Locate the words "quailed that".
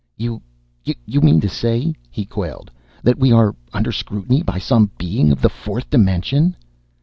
2.25-3.19